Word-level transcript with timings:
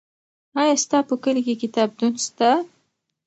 آیا 0.61 0.73
ستا 0.83 0.99
په 1.09 1.15
کلي 1.23 1.41
کې 1.45 1.55
کتابتون 1.61 2.13
سته؟ 2.25 2.49